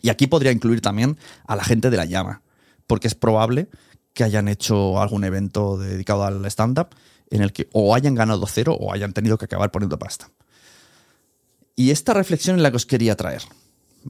Y 0.00 0.08
aquí 0.08 0.26
podría 0.26 0.52
incluir 0.52 0.80
también 0.80 1.16
a 1.46 1.54
la 1.54 1.64
gente 1.64 1.90
de 1.90 1.96
la 1.96 2.04
llama, 2.04 2.42
porque 2.86 3.06
es 3.06 3.14
probable 3.14 3.68
que 4.14 4.24
hayan 4.24 4.48
hecho 4.48 5.00
algún 5.00 5.24
evento 5.24 5.78
dedicado 5.78 6.24
al 6.24 6.44
stand-up 6.46 6.88
en 7.30 7.42
el 7.42 7.52
que 7.52 7.68
o 7.72 7.94
hayan 7.94 8.14
ganado 8.14 8.46
cero 8.46 8.76
o 8.78 8.92
hayan 8.92 9.12
tenido 9.12 9.38
que 9.38 9.44
acabar 9.44 9.70
poniendo 9.70 9.98
pasta. 9.98 10.28
Y 11.74 11.90
esta 11.90 12.14
reflexión 12.14 12.56
es 12.56 12.62
la 12.62 12.70
que 12.70 12.76
os 12.76 12.86
quería 12.86 13.16
traer. 13.16 13.42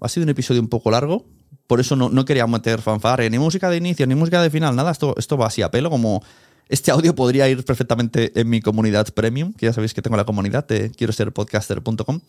Ha 0.00 0.08
sido 0.08 0.24
un 0.24 0.30
episodio 0.30 0.60
un 0.60 0.68
poco 0.68 0.90
largo, 0.90 1.26
por 1.66 1.80
eso 1.80 1.96
no, 1.96 2.08
no 2.08 2.24
quería 2.24 2.46
meter 2.46 2.80
fanfare, 2.80 3.30
ni 3.30 3.38
música 3.38 3.70
de 3.70 3.76
inicio, 3.76 4.06
ni 4.06 4.14
música 4.14 4.42
de 4.42 4.50
final, 4.50 4.74
nada, 4.74 4.90
esto, 4.90 5.14
esto 5.16 5.36
va 5.36 5.46
así 5.46 5.62
a 5.62 5.70
pelo, 5.70 5.90
como 5.90 6.22
este 6.68 6.90
audio 6.90 7.14
podría 7.14 7.48
ir 7.48 7.64
perfectamente 7.64 8.32
en 8.38 8.48
mi 8.48 8.60
comunidad 8.60 9.12
premium, 9.12 9.52
que 9.52 9.66
ya 9.66 9.72
sabéis 9.72 9.94
que 9.94 10.02
tengo 10.02 10.16
la 10.16 10.24
comunidad 10.24 10.66
de 10.66 10.90
quiero 10.90 11.12
ser 11.12 11.32
podcaster.com, 11.32 12.20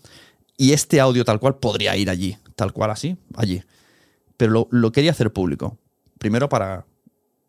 y 0.57 0.73
este 0.73 0.99
audio 0.99 1.25
tal 1.25 1.39
cual 1.39 1.55
podría 1.55 1.95
ir 1.97 2.09
allí, 2.09 2.37
tal 2.55 2.73
cual 2.73 2.91
así, 2.91 3.17
allí. 3.35 3.63
Pero 4.37 4.51
lo, 4.51 4.67
lo 4.71 4.91
quería 4.91 5.11
hacer 5.11 5.31
público. 5.31 5.77
Primero 6.19 6.49
para 6.49 6.85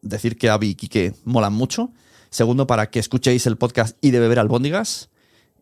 decir 0.01 0.39
que 0.39 0.49
Avi 0.49 0.71
y 0.71 0.75
Kike 0.75 1.15
molan 1.25 1.53
mucho. 1.53 1.93
Segundo, 2.31 2.67
para 2.67 2.91
que 2.91 2.99
escuchéis 2.99 3.47
el 3.47 3.57
podcast 3.57 3.97
y 4.01 4.11
de 4.11 4.21
beber 4.21 4.39
albóndigas. 4.39 5.11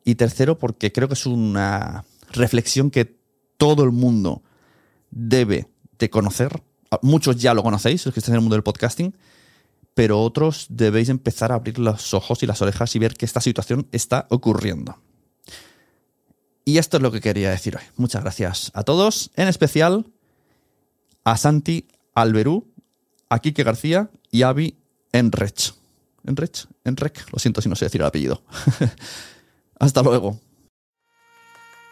Y 0.04 0.16
tercero, 0.16 0.58
porque 0.58 0.92
creo 0.92 1.08
que 1.08 1.14
es 1.14 1.26
una 1.26 2.04
reflexión 2.32 2.90
que 2.90 3.16
todo 3.56 3.84
el 3.84 3.92
mundo 3.92 4.42
debe 5.10 5.68
de 5.98 6.10
conocer. 6.10 6.62
Muchos 7.02 7.36
ya 7.36 7.54
lo 7.54 7.62
conocéis, 7.62 8.04
los 8.04 8.12
que 8.12 8.20
estáis 8.20 8.30
en 8.30 8.36
el 8.36 8.40
mundo 8.40 8.56
del 8.56 8.62
podcasting, 8.62 9.14
pero 9.94 10.20
otros 10.20 10.66
debéis 10.68 11.08
empezar 11.08 11.52
a 11.52 11.56
abrir 11.56 11.78
los 11.78 12.14
ojos 12.14 12.42
y 12.42 12.46
las 12.46 12.60
orejas 12.62 12.94
y 12.96 12.98
ver 12.98 13.14
que 13.14 13.24
esta 13.24 13.40
situación 13.40 13.86
está 13.92 14.26
ocurriendo. 14.30 14.98
Y 16.64 16.78
esto 16.78 16.96
es 16.96 17.02
lo 17.02 17.10
que 17.10 17.20
quería 17.20 17.50
decir 17.50 17.76
hoy. 17.76 17.82
Muchas 17.96 18.22
gracias 18.22 18.70
a 18.74 18.84
todos, 18.84 19.30
en 19.36 19.48
especial 19.48 20.06
a 21.24 21.36
Santi 21.36 21.88
Alberú, 22.14 22.72
a 23.28 23.40
Quique 23.40 23.64
García 23.64 24.10
y 24.30 24.42
a 24.42 24.50
Avi 24.50 24.76
Enrech. 25.12 25.74
Enrech, 26.24 26.66
Enrec, 26.84 27.32
lo 27.32 27.38
siento 27.38 27.60
si 27.60 27.68
no 27.68 27.76
sé 27.76 27.86
decir 27.86 28.00
el 28.00 28.06
apellido. 28.06 28.42
Hasta 29.78 30.02
luego. 30.02 30.38